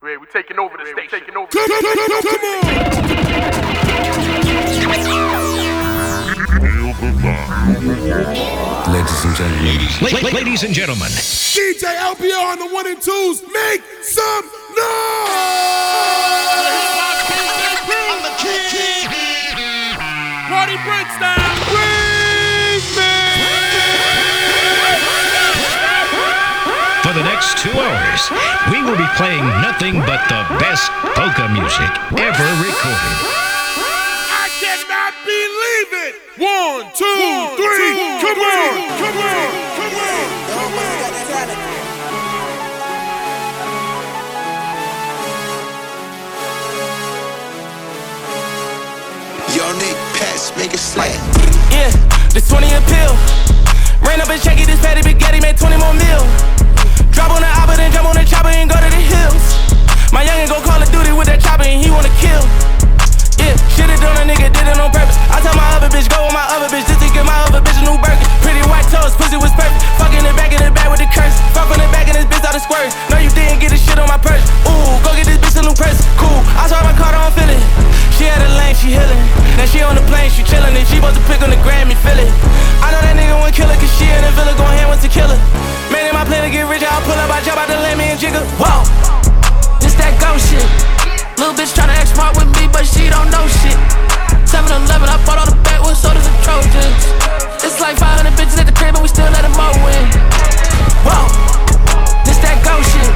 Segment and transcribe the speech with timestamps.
[0.00, 1.10] we taking over the station.
[1.10, 1.48] Taking over.
[1.48, 2.98] Come, come, come, come on.
[8.92, 10.34] Ladies and gentlemen.
[10.34, 11.08] ladies and gentlemen.
[11.08, 13.42] DJ LPR on the one and twos.
[13.42, 14.44] Make some
[14.76, 15.58] noise!
[20.48, 21.27] Party breaks
[27.38, 28.22] next two hours,
[28.72, 31.86] we will be playing nothing but the best polka music
[32.18, 33.14] ever recorded.
[34.26, 36.18] I cannot believe it!
[36.34, 38.74] One, two, One, three, two, come, three.
[38.74, 40.98] On, come on, come on, come on!
[49.54, 51.14] Yo, Nick, pass, make it slap.
[51.70, 51.86] Yeah,
[52.34, 53.14] this 20 a pill.
[54.02, 56.58] Ran up and check it, this fatty spaghetti made 20 more mil.
[57.18, 59.58] Drop on the oppa, then jump on the chopper and go to the hills.
[60.12, 62.77] My youngin' go Call of Duty with that chopper and he wanna kill.
[63.48, 65.16] Yeah, shit it on a nigga, did it on purpose.
[65.32, 67.64] I tell my other bitch, go with my other bitch, just to get my other
[67.64, 68.20] bitch a new burger.
[68.44, 69.80] Pretty white toes, pussy was perfect.
[69.96, 71.32] Fucking the back in the back with the curse.
[71.56, 72.92] Fuck on the back and this bitch out of squirt.
[73.08, 74.44] No, you didn't get the shit on my purse.
[74.68, 75.96] Ooh, go get this bitch a new purse.
[76.20, 77.62] Cool, I saw my car, don't feel it.
[78.20, 79.24] She had a lane, she healing.
[79.56, 80.76] Now she on the plane, she chillin'.
[80.76, 82.28] And she supposed to pick on the Grammy, feel it.
[82.84, 85.00] I know that nigga won't kill her, cause she in the villa going hand with
[85.08, 85.40] killer.
[85.88, 88.12] Man, in my plan to get rich, I'll pull up, I jump out the me
[88.12, 88.44] and jigger.
[88.60, 88.84] Whoa,
[89.80, 90.97] this that ghost shit.
[91.38, 93.78] Little bitch tryna act smart with me, but she don't know shit.
[94.42, 97.02] 7 Eleven, I bought all the backwoods sodas and Trojans.
[97.62, 100.02] It's like 500 bitches at the crib, and we still let them all win.
[101.06, 101.30] Whoa,
[102.26, 103.12] this that go shit.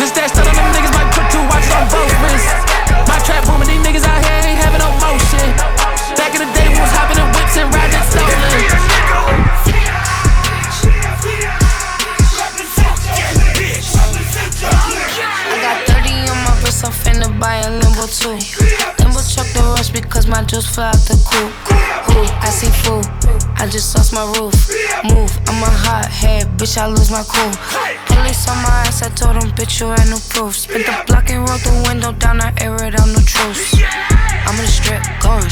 [0.00, 2.56] This that stuff, them niggas might put two watches on both wrists.
[3.04, 4.51] My trap booming, these niggas out here
[17.42, 18.38] buy a limbo too.
[19.02, 21.50] Limbo truck the rush because my juice fell out the coop.
[22.38, 23.02] I see food,
[23.58, 24.54] I just lost my roof.
[25.10, 27.50] Move, I'm a hot head, bitch, I lose my cool.
[28.06, 30.54] Police on my ass, I told them, bitch, you ain't no proof.
[30.54, 33.74] Spent the block and rolled the window down, I air it out, no truth.
[34.46, 35.42] I'm in the strip, going,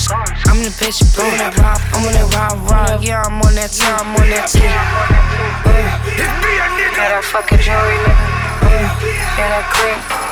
[0.46, 3.02] I'm in the bitch, blowing I'm on that rock, rock.
[3.02, 4.62] Yeah, I'm on that time, I'm on that too.
[5.66, 5.82] Uh,
[6.94, 8.40] that fucking jewelry, nigga.
[8.70, 10.29] Yeah, that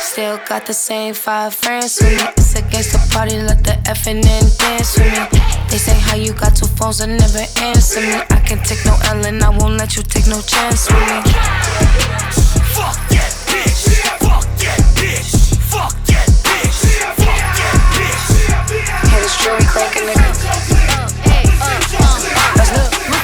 [0.00, 2.24] Still got the same five friends with me.
[2.36, 5.40] It's against the party, let the effing in dance with me.
[5.70, 8.20] They say how you got two phones and never answer me.
[8.28, 11.22] I can take no L and I won't let you take no chance with me.
[12.76, 13.96] Fuck that bitch.
[14.20, 15.56] Fuck that bitch.
[15.72, 16.78] Fuck that bitch.
[17.16, 17.88] Fuck that
[18.68, 19.10] bitch.
[19.10, 20.59] Hear this jewelry clanking, nigga.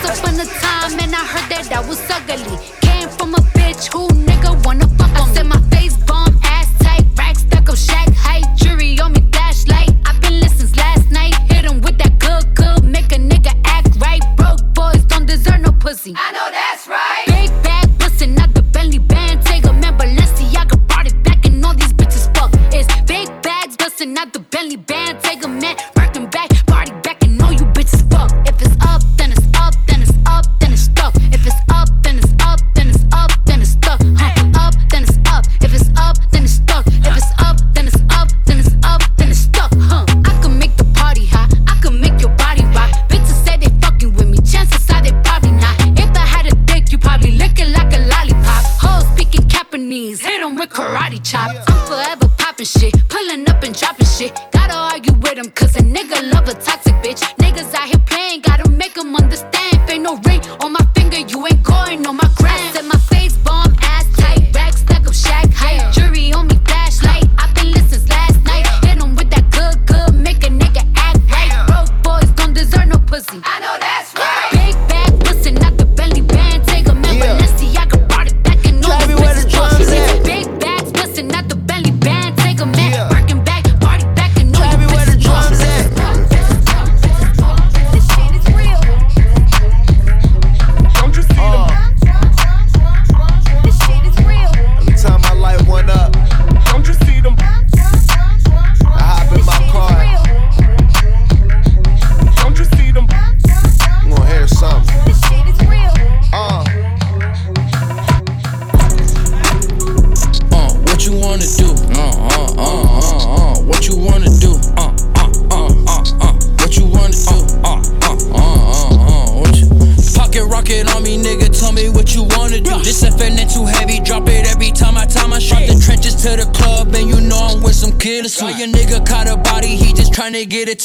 [0.06, 2.56] Upon a time, and I heard that I was ugly.
[2.80, 6.68] Came from a bitch who nigga wanna fuck on I said my face bomb, ass
[6.78, 8.08] tight, rack stuck up, shack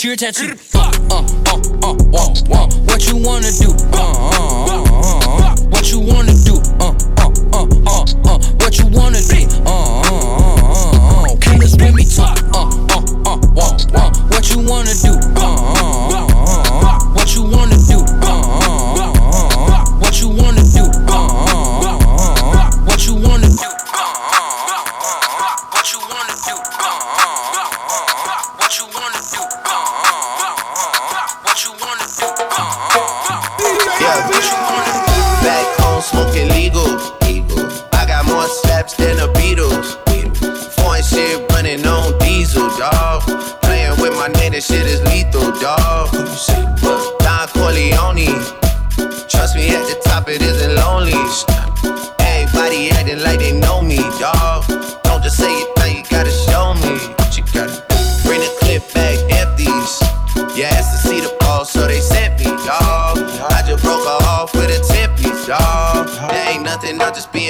[0.01, 0.70] tryna get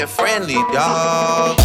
[0.01, 1.60] being friendly, dog.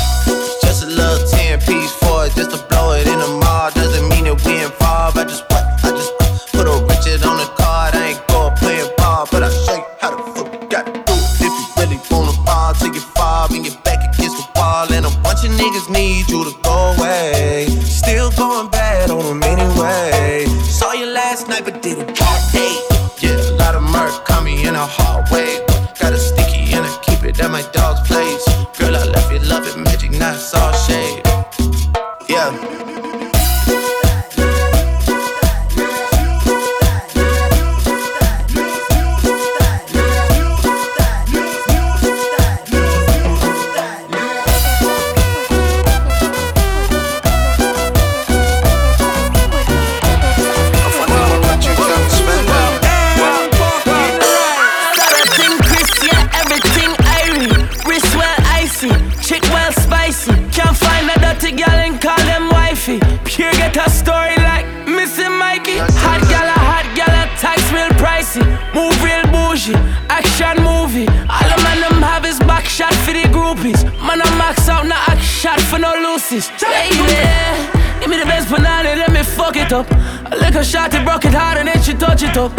[82.36, 82.52] It up.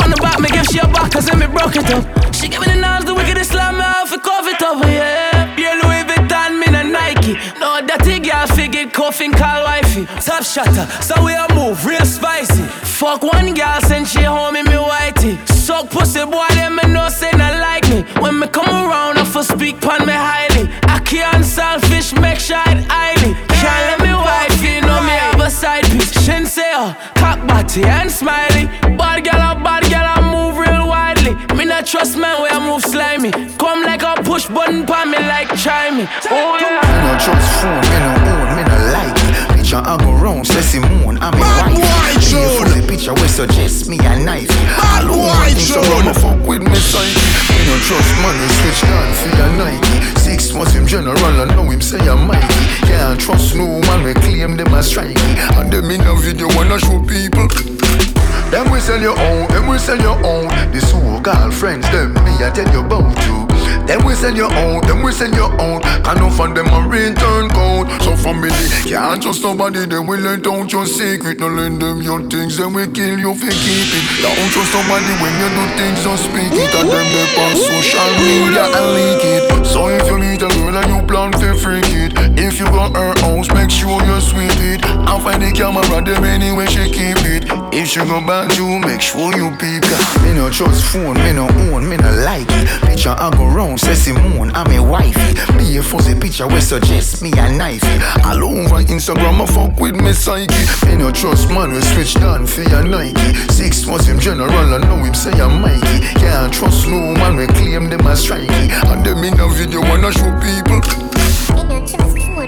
[0.00, 2.04] From the back, me give she a back, cause then me broke it up.
[2.34, 5.54] She give me the knives, the wickedest slam me off, it cough it up, yeah.
[5.56, 7.34] Yeah, Louis Vuitton, me no Nike.
[7.60, 10.06] No, dirty girl, figure coughing, call wifey.
[10.20, 12.62] Top shatter, so we a move, real spicy.
[12.98, 15.36] Fuck one girl, send she home in me whitey.
[15.48, 18.02] Suck pussy, boy, them me know say not like me.
[18.22, 20.70] When me come around, I for speak pon me highly.
[20.84, 23.34] I can't selfish, make sure it highly.
[23.60, 26.12] Can't let me wife, you know me have a side piece.
[26.24, 28.47] Shinseo, oh, cock body and smiley.
[31.88, 33.32] Trust man where I move slimy.
[33.56, 36.04] Come like a push button pon me like try me.
[36.28, 36.84] Oh yeah.
[36.84, 39.56] Me no trust phone, me no own, me no like it.
[39.56, 41.80] Picture I go round, say Simone, I'm a Bad wife.
[41.80, 42.48] boy, Me Joe.
[42.60, 44.48] full of picture we suggest me a knife.
[44.76, 45.80] Bad All boy, over Joe.
[45.80, 47.16] Instagram, I fuck with me psyche.
[47.48, 49.96] Me no trust money, switch down for your Nike.
[50.20, 52.60] Six months him general, I know him say I'm mighty.
[52.84, 55.16] Can't trust no man, we claim them as strikey.
[55.56, 57.48] And them in a video wanna show people.
[58.50, 60.48] Them we sell your own, them we sell your own.
[60.72, 63.44] The so girlfriends, them me I tell you about you.
[63.84, 65.80] Them we sell your own, them we sell your own.
[65.80, 67.92] Can no fund them a return code.
[68.00, 68.48] So family
[68.88, 71.40] can't trust nobody, them will let out your secret.
[71.40, 74.04] No lend them your things, then we kill you for keep it.
[74.24, 76.72] Don't trust somebody when you do things, just speak it.
[76.72, 79.66] And them they on social media and leak it.
[79.68, 82.96] So if you meet a girl and you plan to freak it, if you got
[82.96, 84.80] her house, make sure you sweep it.
[84.88, 87.67] And find the camera, them anyway she keep it.
[87.70, 90.22] If she go back you, make sure you peep it.
[90.22, 92.68] Me no trust phone, me no own, me no like it.
[92.82, 95.34] Picture I go round, say Simone, I'm a wifey.
[95.56, 97.84] Be a fuzzy picture, we suggest me a knife.
[98.24, 100.54] All over Instagram, I fuck with me psyche.
[100.86, 103.34] Me no trust man, we switch down for your Nike.
[103.52, 106.00] Six was him general, I know him say I'm Mikey.
[106.18, 108.70] Can't trust no man, we claim them as strikey.
[108.90, 110.80] And them in a video wanna show people.
[111.54, 112.47] Me No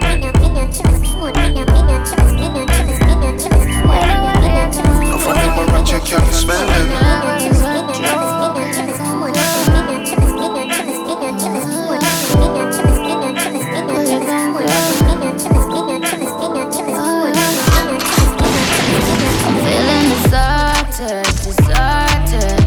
[20.90, 22.58] deserted, deserted.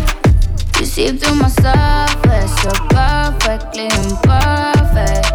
[0.80, 5.28] You see through my surface, you're perfectly imperfect.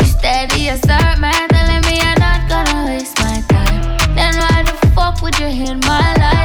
[0.00, 3.82] You steady as start, man, telling me I'm not gonna waste my time.
[4.14, 6.35] Then why the fuck would you hit my line?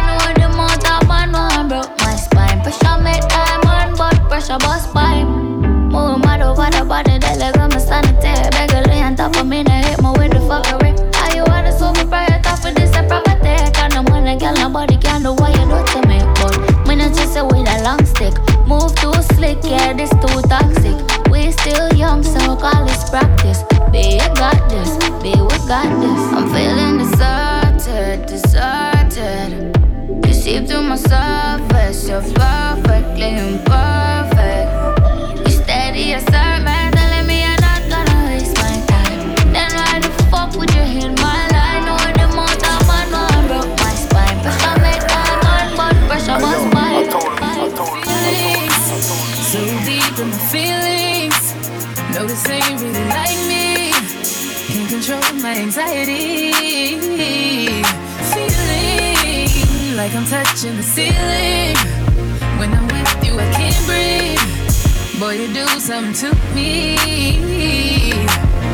[4.52, 5.28] Pressure bust pipe.
[5.28, 8.50] Move mad over the body, they like I'm a sanitary.
[8.52, 10.92] Beg a lay on top of me, they hit me with the fuckery.
[11.22, 13.78] Are you wanna so me prior top of this a proper take?
[13.80, 16.20] And no man, girl, nobody can do what you do to me.
[16.40, 18.36] But me not just say with a long stick.
[18.68, 20.98] Move too slick, yeah, this too toxic.
[21.30, 23.64] We still young, so call this practice.
[23.92, 26.24] Be you got this, be we got this.
[26.36, 29.78] I'm feeling deserted, deserted.
[30.26, 34.21] You seep through my surface, you're perfectly imperfect.
[55.92, 57.82] Anxiety.
[58.34, 61.76] Feeling like I'm touching the ceiling.
[62.58, 64.40] When I'm with you, I can't breathe.
[65.20, 66.96] Boy, you do something to me.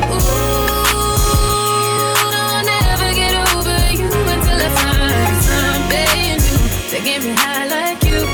[0.09, 0.57] Ooh,
[2.33, 6.59] I'll never get over you until I find something new
[6.91, 8.26] that get me high like you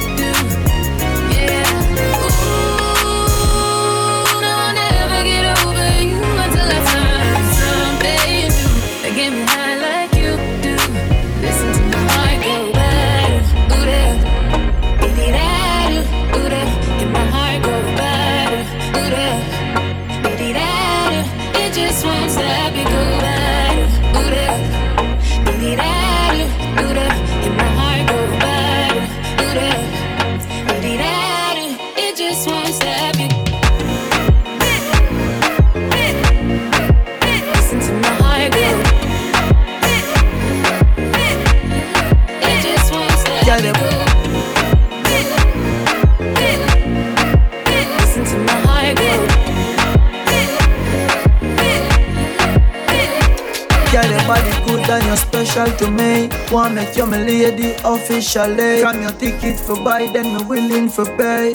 [55.67, 56.29] you're to me.
[56.51, 58.81] Wanna make you my lady officially.
[58.81, 61.53] From your ticket for buy, then me willing for pay.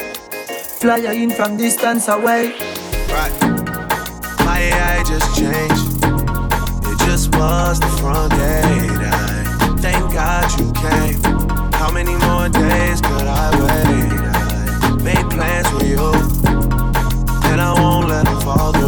[0.80, 2.52] Fly you in from distance away.
[3.08, 3.32] Right.
[4.44, 5.86] My AI just changed.
[6.90, 8.98] It just was the front gate.
[9.10, 11.20] I thank God you came.
[11.72, 14.12] How many more days could I wait?
[14.84, 16.12] I made plans with you,
[17.50, 18.87] and I won't let them fall through.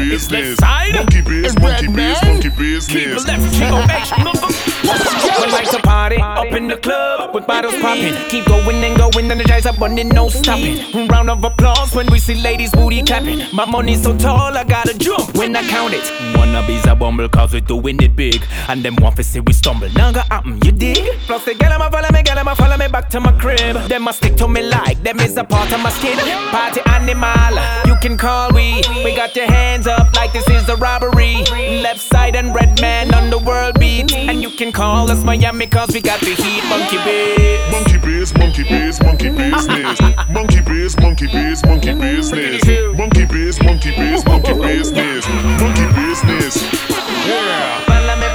[0.00, 0.56] Monkey biz,
[0.90, 1.60] monkey biz, monkey business.
[1.60, 4.20] Monkey biz, monkey biz, monkey business.
[5.38, 8.14] One like to party up in the club with bottles popping.
[8.30, 11.06] Keep going and going, energize up running, no stopping.
[11.08, 13.42] Round of applause when we see ladies booty clapping.
[13.52, 16.04] My money's so tall, I gotta jump when I count it.
[16.34, 18.42] Wannabes a bumble cause we doing it big.
[18.68, 19.90] And them want to see we stumble.
[19.94, 21.18] Now go happen, you dig?
[21.26, 23.32] Plus they get 'em a follow me, get 'em a follow me back to my
[23.32, 23.76] crib.
[23.88, 26.18] Them a stick to me like them is a part of my skin.
[26.50, 27.54] Party animal,
[27.86, 28.82] you can call we.
[29.04, 31.44] We got your hands up like this is a robbery.
[31.82, 34.14] Left side and red man on the world beat.
[34.14, 37.72] And you can call us Miami cause we got the heat, monkey biz.
[37.72, 40.00] Monkey biz, monkey biz, monkey business.
[40.30, 42.64] Monkey biz, monkey biz, monkey business.
[42.96, 45.28] Monkey biz, monkey biz, monkey business.
[45.60, 46.54] Monkey business.
[47.26, 48.29] Yeah.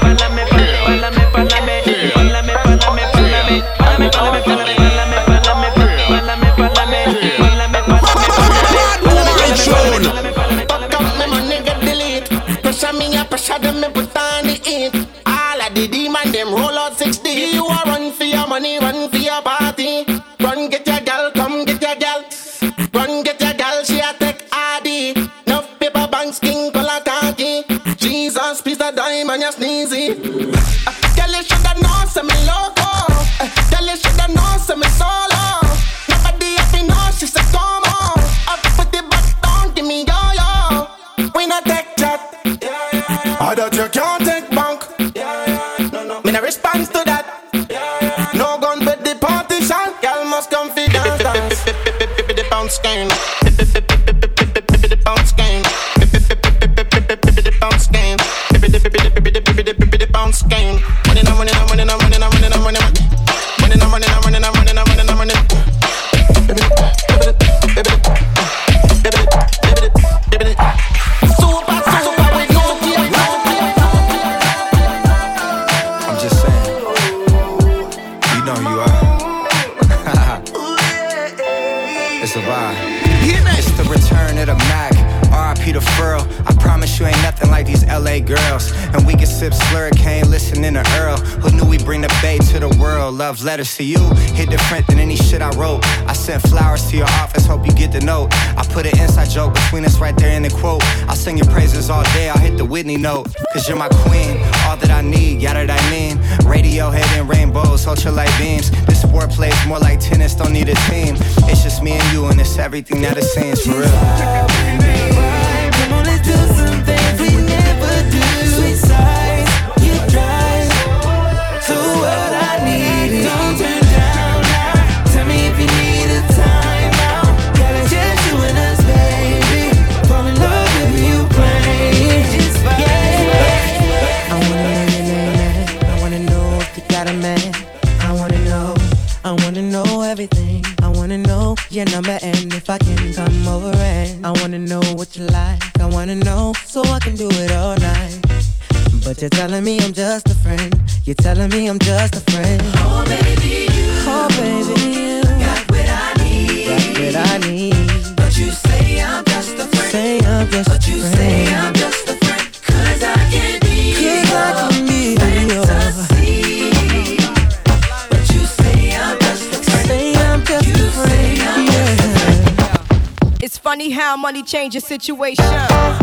[174.46, 175.44] change your situation.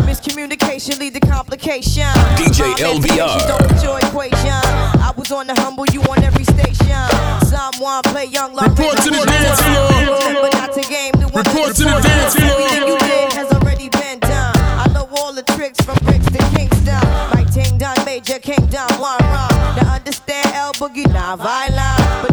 [0.03, 2.03] Miscommunication lead to complication.
[2.35, 3.39] DJ LBR.
[4.99, 7.07] I was on the humble, you on every station.
[7.47, 8.77] Someone play young love.
[8.77, 10.41] Report to the dance floor.
[10.41, 11.13] But not to game.
[11.13, 12.59] The Report to the dance floor.
[12.89, 14.53] You did has already been done.
[14.57, 16.99] I know all the tricks from bricks to Kingston.
[17.33, 19.49] My ting done, major kingdom, one wrong.
[19.77, 22.32] Now understand El Boogie, not violent.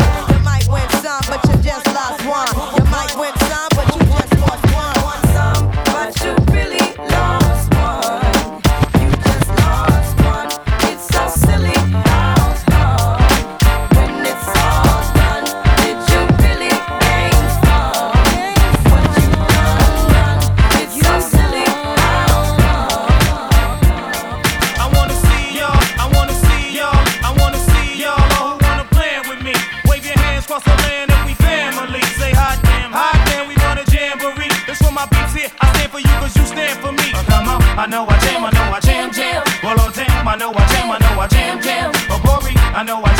[37.91, 39.43] know I jam, I know I jam, jam.
[39.61, 41.91] Well, on jam, I know I jam, I know I jam, jam.
[42.09, 43.10] Oh, glory, I know I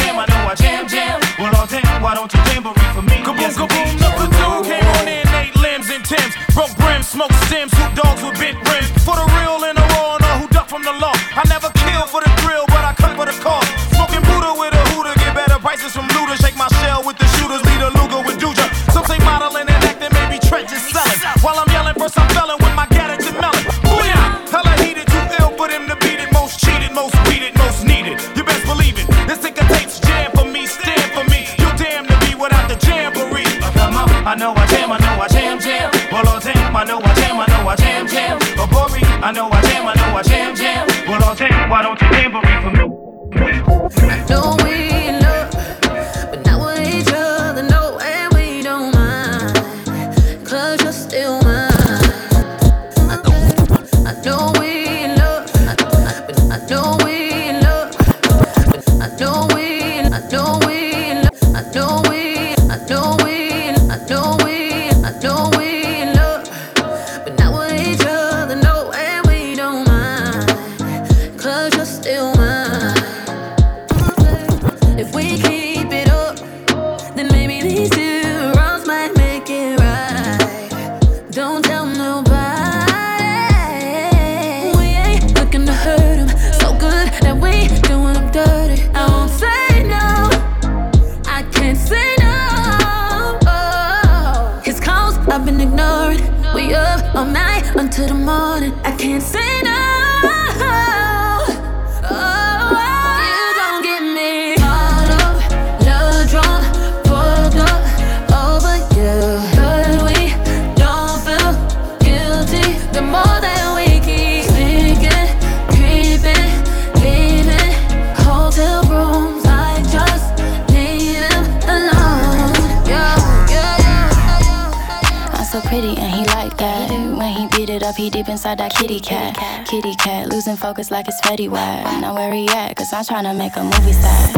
[128.22, 129.36] deep inside that kitty cat.
[129.66, 132.02] Kitty cat, losing focus like it's Fetty Wap.
[132.02, 132.76] Now where he at?
[132.76, 134.36] Cause I'm tryna make a movie set.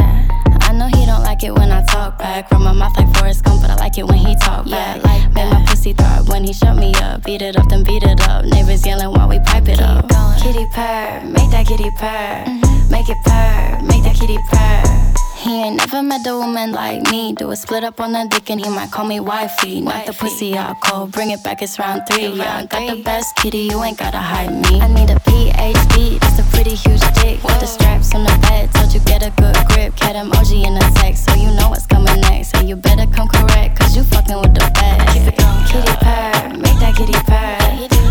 [0.64, 2.48] I know he don't like it when I talk back.
[2.48, 5.04] From my mouth like Forrest Gump, but I like it when he talk back.
[5.04, 7.24] like Make my pussy throb when he shut me up.
[7.24, 8.46] Beat it up, then beat it up.
[8.46, 10.08] Neighbors yelling while we pipe it up.
[10.40, 12.44] Kitty purr, make that kitty purr.
[12.46, 12.90] Mm-hmm.
[12.90, 15.23] Make it purr, make that kitty purr.
[15.44, 17.34] He ain't never met a woman like me.
[17.34, 19.82] Do a split up on the dick and he might call me wifey.
[19.82, 22.28] Not the pussy out cold, bring it back, it's round three.
[22.28, 24.80] Yeah, I got the best kitty, you ain't gotta hide me.
[24.80, 27.42] I need a PhD, that's a pretty huge dick.
[27.42, 29.94] Got the straps on the bed, told you get a good grip.
[29.96, 32.56] Cat emoji in the text, so you know what's coming next.
[32.56, 35.12] And you better come correct, cause you fucking with the best.
[35.12, 35.66] Keep it going.
[35.68, 37.60] Kitty purr, make that kitty purr.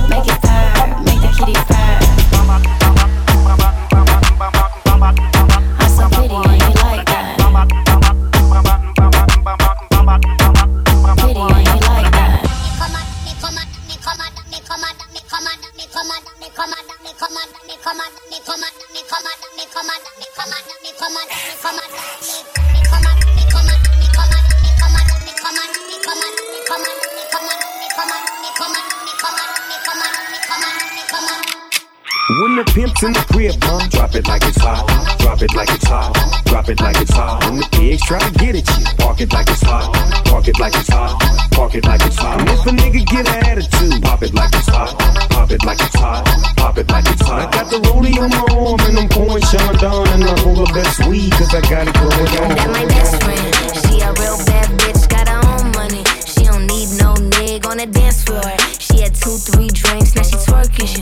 [0.08, 1.84] Make it purr, make that kitty purr.
[16.56, 16.84] Come on.
[32.30, 33.84] When the pimp's in the crib, huh?
[33.92, 34.88] Drop it like it's hot.
[35.20, 36.16] Drop it like it's hot.
[36.46, 37.44] Drop it like it's hot.
[37.44, 39.92] When the pigs try to get at you, park it like it's hot.
[40.32, 41.20] Park it like it's hot.
[41.52, 42.40] Park it like it's hot.
[42.40, 44.96] And if a nigga get an attitude, pop it like it's hot.
[45.36, 46.24] Pop it like it's hot.
[46.56, 47.44] Pop it like it's hot.
[47.44, 50.72] I got the rollie on my arm and I'm pouring Chandon and I roll the
[50.72, 52.56] best weed cause I got it going on.
[52.56, 53.52] That my best friend.
[53.84, 56.08] She a real bad bitch, got her own money.
[56.24, 58.48] She don't need no nigga on the dance floor.
[58.80, 60.93] She had two, three drinks, now she twerking.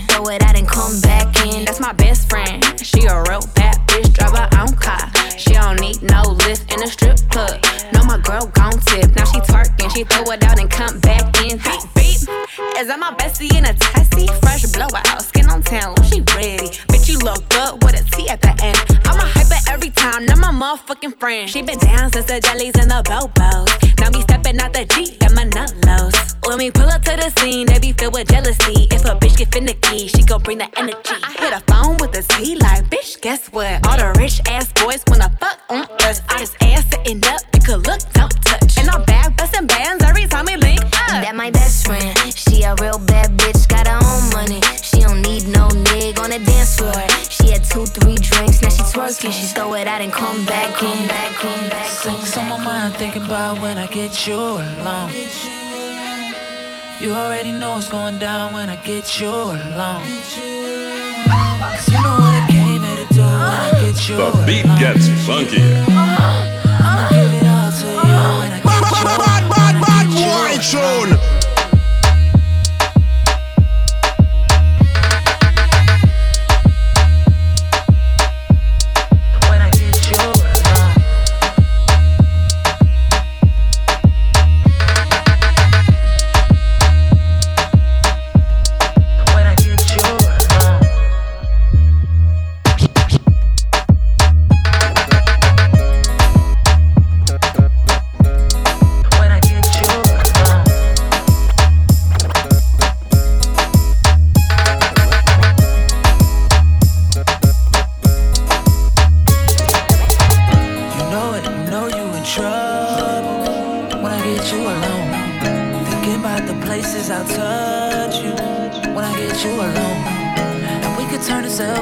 [22.31, 23.40] The jellies and the bobos.
[57.71, 60.03] Know what's going down when I get you alone.
[60.03, 60.37] Cause
[61.87, 65.07] you know what I came here to do when I get you The beat gets
[65.25, 65.63] funky.
[65.87, 71.30] I'ma give it all to you when I get you Bad, bad, bad boy tune.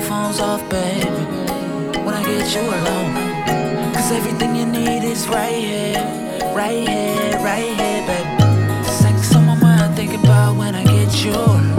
[0.09, 1.05] Phones off, baby,
[2.03, 3.93] when I get you alone.
[3.93, 6.01] Cause everything you need is right here,
[6.55, 8.83] right here, right here, baby.
[8.89, 11.23] Sex on my mind, thinking about when I get.
[11.23, 11.78] You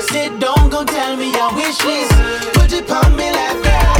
[0.00, 2.08] Sit down, go tell me your wishes.
[2.54, 3.96] Put it on me like that.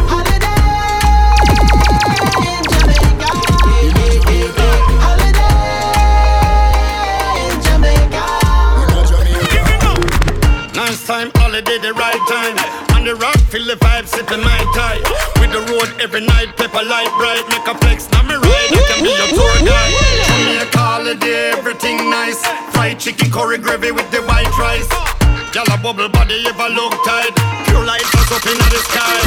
[11.06, 12.54] Time holiday, the right time.
[12.94, 15.02] On the rock, feel the vibe, sipping my tie.
[15.40, 18.70] With the road every night, pepper light bright, make a flex, now me ride.
[18.70, 19.90] I can be your tour guide.
[20.28, 22.46] Jamaica holiday, everything nice.
[22.70, 25.19] Fried chicken, curry gravy with the white rice.
[25.52, 27.34] Gyal a bubble body, ever look tight.
[27.66, 29.18] Pure light us up in the sky.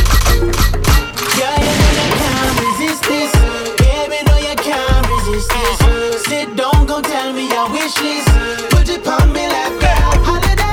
[1.38, 3.32] Yeah, you know you can't resist this.
[3.84, 5.82] Baby, know you can't resist this.
[5.82, 6.16] Uh-huh.
[6.30, 8.30] Sit down, go tell me your wish list.
[8.72, 10.16] Put it on me like that.
[10.24, 10.64] Holiday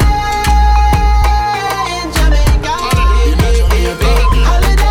[1.98, 2.74] in Jamaica.
[4.46, 4.86] Holiday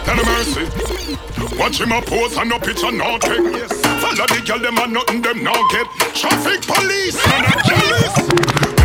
[0.05, 0.63] Tell him mercy.
[1.59, 3.82] Watch him a pose and no picture no take.
[4.13, 5.89] Follow the girl them and nothing them no get.
[6.13, 8.13] Traffic police and a jealous.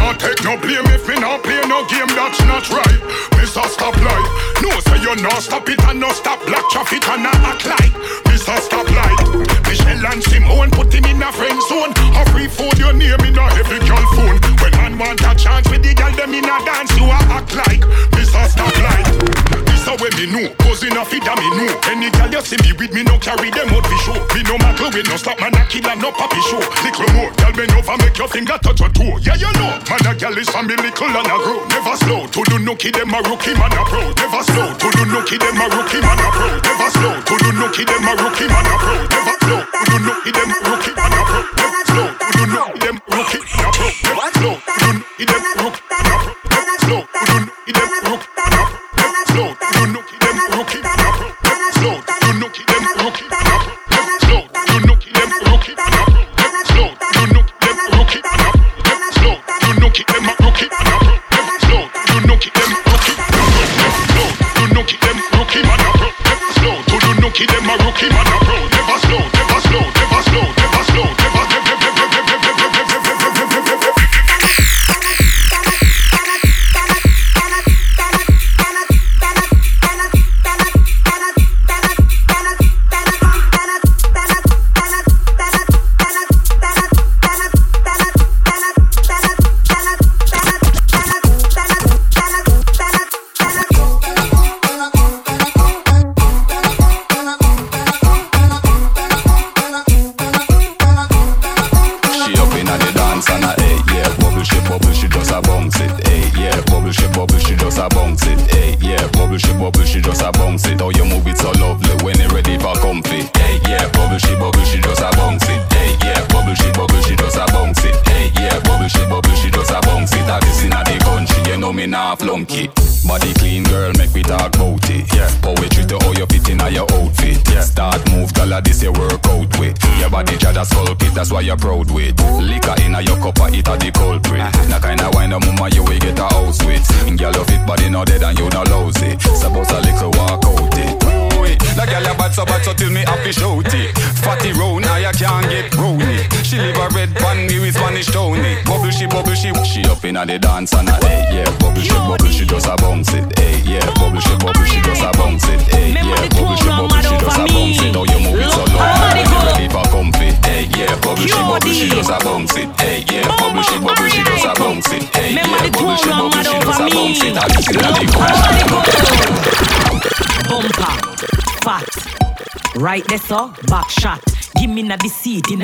[0.01, 2.97] No take no blame if me not play no game that's not right.
[3.37, 3.61] Mr.
[3.69, 4.25] Stop Light.
[4.65, 7.93] No say you no stop it and no stop black traffic and not act like
[8.25, 8.57] Mr.
[8.57, 9.21] Stop Light.
[9.69, 11.93] Michelle and Simone put him in a friend zone.
[12.17, 14.41] A free food your name in a heavy girl phone.
[14.65, 17.53] When man want a chance with the girl them in a dance you a act
[17.53, 17.85] like
[18.17, 18.49] Mr.
[18.49, 21.73] Stop A way me know, cause enough it me know.
[21.89, 24.21] Any girl you see me with me no carry them out for show.
[24.37, 26.61] Me no matter with no stop man a killer no papi show.
[26.85, 29.17] Little more, girl bend over make your finger touch your toe.
[29.25, 31.65] Yeah you know, man a girl is from me little and a grow.
[31.73, 34.13] Never slow, to do nookie them a rookie man a pro.
[34.13, 36.49] Never slow, to do nookie them a rookie man a pro.
[36.69, 38.93] Never slow, to do nookie them a rookie man a pro.
[39.09, 41.41] Never slow, to do nookie them rookie man a pro.
[41.57, 43.89] Never slow, to do nookie them rookie man a pro.
[44.05, 46.28] Never slow, to do nookie them rookie man a pro.
[67.99, 68.28] Keep on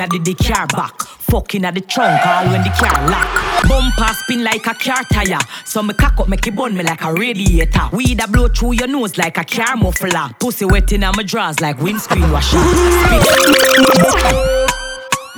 [0.05, 1.01] inna the, the car back.
[1.01, 3.67] Fuck inna the trunk, all when the car lock.
[3.67, 5.39] Bumper spin like a car tire.
[5.65, 7.89] So me cock up, make it burn me like a radiator.
[7.91, 10.29] Weed a blow through your nose like a car muffler.
[10.39, 12.57] Pussy wet inna my drawers like windscreen washer.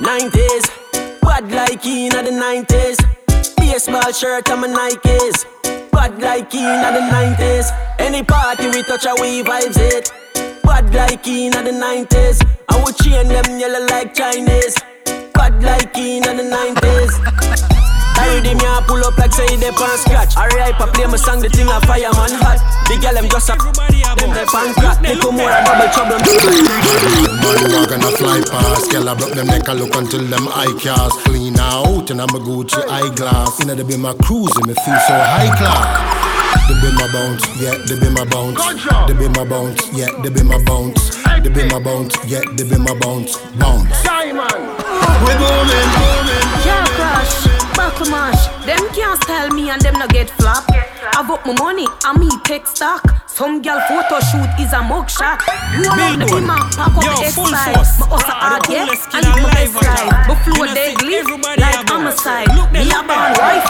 [0.00, 3.56] 90s, bad like in the 90s.
[3.56, 5.44] Baseball shirt and my Nikes.
[5.90, 7.96] Bad like in the 90s.
[7.98, 10.12] Any party we touch a we vibes it.
[10.68, 12.44] Bad like in the 90s.
[12.68, 14.76] I would chain them yellow like Chinese.
[15.32, 17.12] Bad like in the 90s.
[18.20, 20.36] I read him, yeah, pull up like say they pan scratch.
[20.36, 22.60] Alright, I play my song, the thing a fireman hot.
[22.84, 25.00] The girl them just a them they pan crack.
[25.00, 26.20] Little more a double trouble.
[26.20, 30.48] Man walk on a fly past, girl I broke them neck, I look until them
[30.48, 33.62] eye cast clean out, and I'm a Gucci eyeglass.
[33.62, 36.27] Inna the be my cruising, me feel so high class.
[36.68, 38.60] They be my bounce, yeah, they be my bounce.
[39.06, 41.16] They be my bounce, yeah, they be my bounce.
[41.42, 43.36] They be my bounce, yeah, they be my bounce.
[43.56, 44.02] Bounce.
[44.04, 44.52] Diamond.
[45.24, 46.48] We booming, booming.
[46.62, 47.47] Can't crash,
[47.78, 48.42] buckle mash.
[48.66, 50.64] Them can't style me and them no get flop.
[50.68, 53.02] I got my money and me take stock.
[53.30, 55.38] Some girl photo shoot is a mug shot.
[55.78, 56.42] Roll out the Billboard.
[56.42, 57.74] dimmer, pack up Yo, the full S5.
[57.74, 57.92] force.
[58.02, 58.82] My hustle The hard, yeah.
[58.82, 60.10] coolest And kid live my alive best attack.
[60.10, 60.26] life.
[60.28, 61.90] My flow You know, see, deadly, everybody like a boss.
[61.94, 62.48] homicide.
[62.58, 63.46] Look there, Me a look born there.
[63.46, 63.66] wife.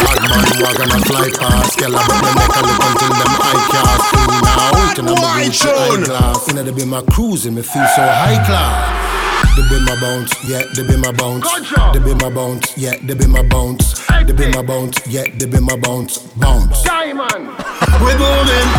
[0.00, 3.12] Bad man walk and a fly past Girl, I bet me make a look until
[3.12, 7.54] them eye cast Clean out and I'm a Gucci eyeglass Inna the be my cruising,
[7.54, 9.25] me feel so high class
[9.56, 11.48] they be my bounce, yeah, they be my bounce.
[11.92, 14.04] They be my bounce, yeah, they be my bounce.
[14.26, 16.18] They be my bounce, yeah, they be my bounce.
[16.36, 16.82] Bounce.
[16.82, 17.56] Diamond.
[18.04, 18.70] We booming.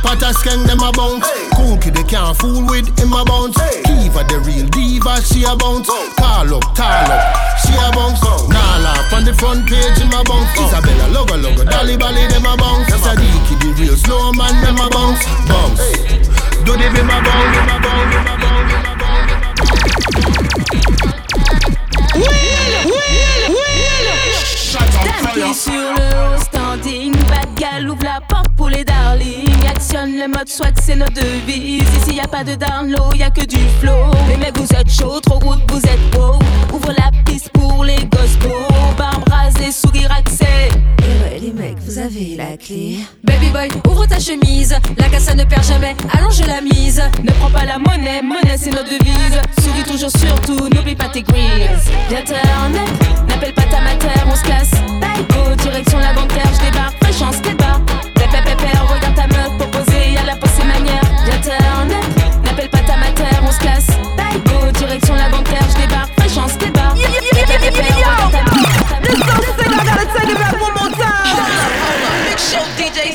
[0.00, 1.28] Potter skeng them a bounce.
[1.54, 3.60] Cool kid they can't fool with him a bounce.
[3.84, 5.88] Kiva the real diva, she a bounce.
[6.16, 7.20] Call up, tall up,
[7.60, 8.24] she a bounce.
[8.48, 10.48] Nala on the front page him a bounce.
[10.56, 12.88] Isabella logo logo, Dolly Bally them a bounce.
[12.88, 15.20] Sadiki the real snowman them a bounce.
[15.44, 15.84] Bounce.
[16.64, 17.52] Do they be my bounce?
[17.52, 18.08] Be my bounce?
[18.08, 18.72] Be my bounce?
[18.72, 18.89] Be my bounce?
[25.04, 27.14] Tanky sur le haut standing
[28.02, 29.66] la porte pour les darlings.
[29.68, 33.22] Actionne le mode swag c'est notre devise Ici y a pas de down low, y
[33.22, 34.10] a que du flow.
[34.28, 36.38] Les mecs vous êtes chaud, trop route vous êtes beau
[36.72, 40.10] Ouvre la piste pour les beaux Barbe rasée, sourire
[41.40, 42.98] les mecs, vous avez la clé.
[43.24, 44.74] Baby boy, ouvre ta chemise.
[44.98, 47.02] La casse ne perd jamais, allonge la mise.
[47.22, 49.40] Ne prends pas la monnaie, monnaie c'est notre devise.
[49.62, 52.24] Souris toujours surtout, n'oublie pas tes greens Viens
[53.28, 54.70] n'appelle pas ta mater, on se casse
[55.30, 57.80] Go, direction la bancaire, je débarque, fraîche en skatebar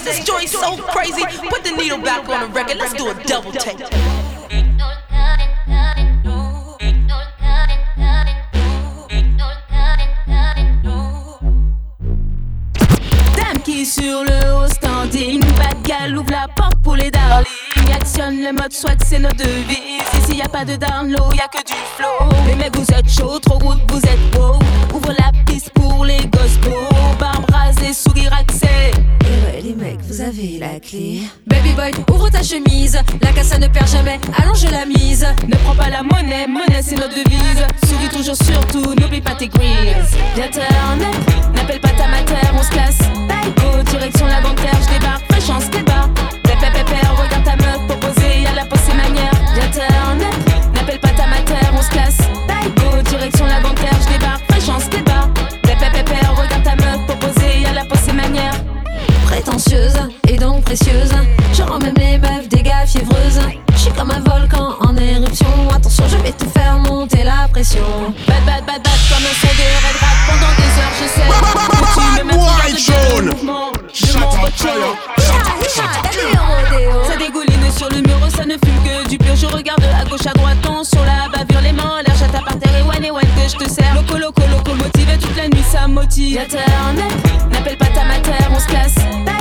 [0.06, 1.24] this joint's so crazy.
[1.50, 2.78] Put the needle back on the record.
[2.78, 3.80] Let's do a double take.
[13.36, 15.42] Dame qui sur le haut standing.
[15.58, 17.48] Bad gal ouvre la porte pour les darlings.
[17.94, 20.04] Actionne le mode swag c'est notre devise.
[20.20, 22.30] Ici y a pas de down low, y a que du flow.
[22.48, 24.60] Les mecs vous êtes chaud, trop route vous êtes beau.
[24.94, 28.92] Ouvre la piste pour les beaux Barbe rasée, sourire accès
[29.66, 31.22] les mecs, vous avez la clé.
[31.48, 33.00] Baby boy, ouvre ta chemise.
[33.22, 35.26] La casse ne perd jamais, allonge la mise.
[35.48, 39.48] Ne prends pas la monnaie, monnaie c'est notre devise Souris toujours surtout, n'oublie pas tes
[39.48, 43.00] greens Viens net, n'appelle pas ta mater, on se casse
[43.58, 46.10] Go, direction la bancaire, je débarque, fraîche en skatebar
[46.44, 51.28] Pépé pépé, regarde ta meuf proposée, y'a la pensée manière Viens net, n'appelle pas ta
[51.28, 52.18] mater, on se casse
[52.78, 53.65] Go, direction la
[60.28, 61.12] Et donc précieuse.
[61.54, 63.40] Je rends même les meufs des gars fiévreuses.
[63.74, 65.48] Je suis comme un volcan en éruption.
[65.74, 67.84] Attention, je vais te faire monter la pression.
[68.28, 71.28] Bad bad bad bad comme un son de red rap pendant des heures je sais
[72.18, 74.72] tu me mouvement de mon bocho.
[77.08, 79.36] Ça dégouline sur le mur, ça ne fume que du pur.
[79.36, 82.44] Je regarde à gauche, à droite, non sur la bavure, les mains en l'air, j'attends
[82.44, 83.94] par terre et one et one que je te sers.
[83.94, 86.40] Loco, loco, loco, motivé toute la nuit, ça motive.
[87.52, 89.35] N'appelle pas ta mater, on se casse.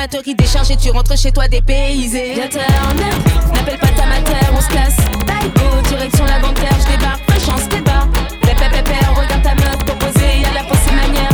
[0.00, 2.34] Batterie déchargée, tu rentres chez toi dépaysé.
[2.34, 4.96] N'appelle pas ta mater, on se casse.
[4.96, 11.28] Go, direction la bancaire, je débarque, pépé, regarde ta meuf proposée, y'a la pensée manière.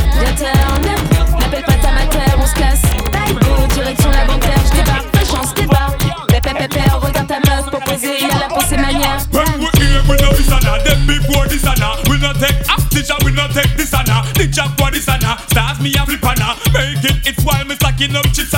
[1.38, 2.82] N'appelle pas ta mater, on se casse.
[3.34, 6.02] Go, direction la bancaire, je débarque,
[6.42, 9.18] pépé, regarde ta meuf proposée, y'a la pensée manière.
[9.30, 10.82] When we here, we know this and that.
[10.84, 14.08] Then before this and that, we not take hostage and we not take this and
[14.08, 14.24] that.
[14.34, 15.38] The job for this and that.
[15.50, 16.56] Stars me a flip and that.
[16.74, 18.54] Make it, it's while me stacking up chips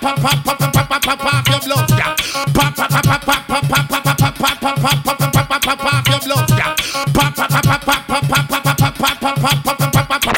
[0.00, 1.88] pop pop pop pop pop pop pop your blood.
[2.54, 5.48] Pop pop pop pop pop pop pop pop pop pop pop pop pop pop pop
[5.48, 6.48] pop pop pop your blood.
[7.12, 10.22] Pop pop pop pop pop pop pop pop pop pop pop pop pop pop pop
[10.22, 10.36] pop.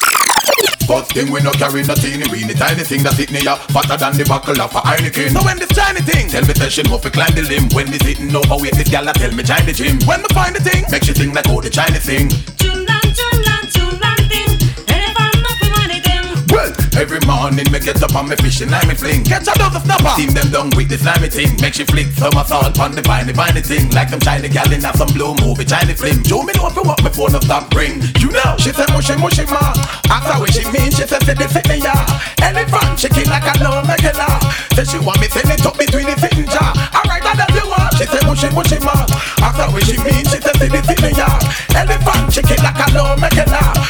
[0.88, 4.16] But thing we no carry no teeny weeny tiny thing that's hitting ya fatter than
[4.18, 5.30] the buckle of a Heineken.
[5.30, 7.90] So when this tiny thing tell me tell she no fi climb the limb when
[7.90, 9.98] this hitting overweight this gyal tell me join the gym.
[10.06, 12.28] When me find the thing make she think like oh the tiny thing.
[12.58, 12.81] China.
[17.02, 19.24] Every morning me get up on me fishing line me fling.
[19.26, 20.14] Catch a dose of snapper.
[20.14, 21.50] Steam them down with the slimy thing.
[21.58, 23.90] Make she flick some salt on the viney viney thing.
[23.90, 26.22] Like them China gal in a some blue movie China film.
[26.22, 27.98] Show me know if you want me phone no stop ring.
[28.22, 29.74] You know, she said mushy mushy ma.
[30.14, 30.94] Ask her what she mean.
[30.94, 31.94] She said say the fit me ya.
[32.38, 34.38] Elephant chicken like a no regular.
[34.78, 36.70] Say she want me send it up between the and jaw.
[37.02, 37.90] Alright, that you want.
[37.98, 38.94] She said mushy mushy ma.
[39.42, 40.22] Ask her what she mean.
[40.30, 41.26] She said say the fit me ya.
[41.74, 43.81] Elephant chicken like a no regular.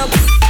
[0.00, 0.49] up.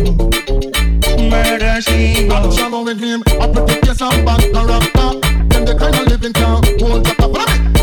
[1.30, 2.40] murder she wrote.
[2.84, 5.10] With him, I protect your some bad character.
[5.48, 7.26] Them the kind of living town, hold up a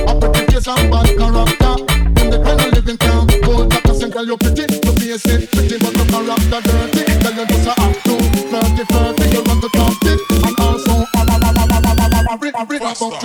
[0.10, 1.76] I protect your some bad character.
[2.16, 5.78] Them the kind of living town, hold up a single you pretty, you basic, pretty
[5.78, 7.04] but your character dirty.
[7.22, 8.18] Tell you just a act too,
[8.50, 11.88] flirty, flirty, you want to talk it, and also I'm a I'm a I'm a
[11.88, 13.22] I'm a I'm a I'm a about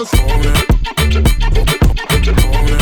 [2.67, 2.82] just.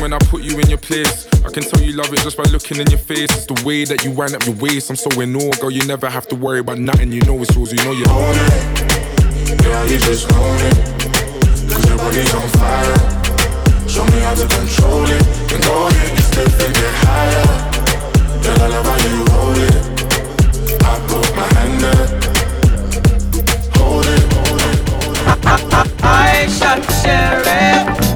[0.00, 1.28] when I put you in your place.
[1.44, 3.30] I can tell you love it just by looking in your face.
[3.30, 4.90] It's the way that you wind up your waist.
[4.90, 5.70] I'm so in awe, girl.
[5.70, 7.12] You never have to worry about nothing.
[7.12, 7.72] You know it's yours.
[7.72, 9.60] You know you own it.
[9.62, 10.76] Yeah, you just own it.
[11.68, 12.96] Cause your body's on fire.
[13.88, 15.22] Show me how to control it.
[15.52, 17.48] And go ahead, step and get higher.
[18.42, 19.74] Girl, I love how you hold it.
[20.82, 22.06] I put my hand there.
[23.76, 26.04] Hold it, hold it, hold it.
[26.04, 28.09] I shot sheriff.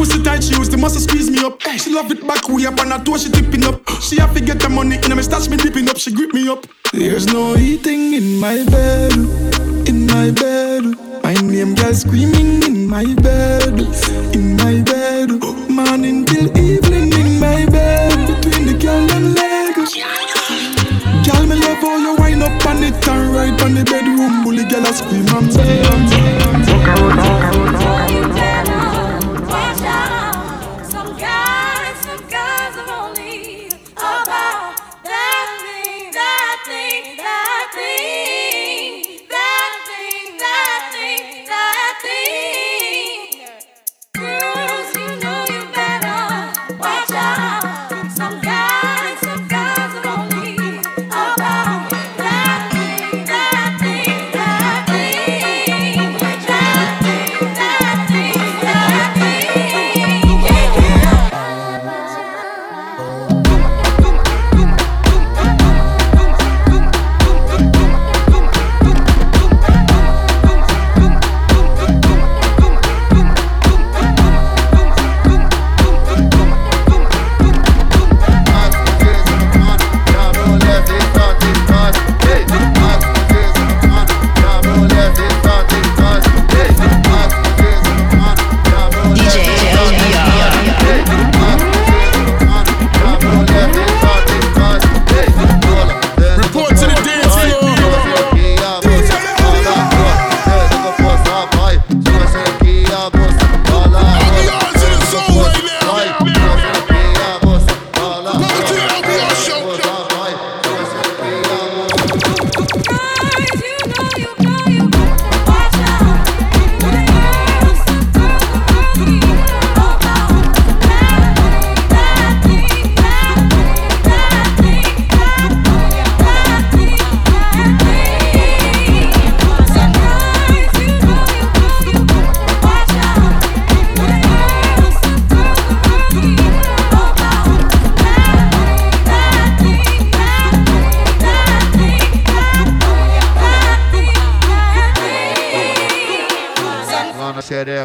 [0.00, 1.60] Pussy tight, she used the muscle squeeze me up.
[1.76, 3.76] She love it back way up, and her toe she tipping up.
[4.00, 5.98] She have to get the money, and me stash me dipping up.
[5.98, 6.64] She grip me up.
[6.92, 9.12] There's no eating in my bed,
[9.86, 10.84] in my bed.
[11.22, 13.76] My name girl screaming in my bed,
[14.34, 15.28] in my bed.
[15.68, 19.76] Morning till evening in my bed, between the girl and leg.
[21.26, 24.64] Girl, me love how you wind up on it and right on the bedroom bully.
[24.64, 26.59] Girl, I scream and Watch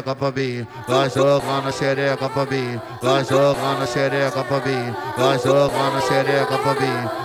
[0.02, 4.84] gonna xereca pra mim, vai jogando xereca pra mim,
[5.16, 6.02] vai jogando xereca
[6.58, 6.82] pra mim,